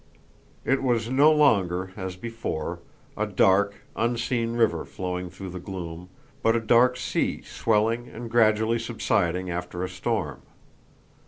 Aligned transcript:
It 0.65 0.81
was 0.81 1.11
no 1.11 1.31
longer, 1.31 1.93
as 1.95 2.15
before, 2.15 2.79
a 3.15 3.27
dark, 3.27 3.83
unseen 3.95 4.53
river 4.55 4.83
flowing 4.83 5.29
through 5.29 5.49
the 5.51 5.59
gloom, 5.59 6.09
but 6.41 6.55
a 6.55 6.59
dark 6.59 6.97
sea 6.97 7.43
swelling 7.43 8.07
and 8.07 8.27
gradually 8.27 8.79
subsiding 8.79 9.51
after 9.51 9.83
a 9.83 9.89
storm. 9.89 10.41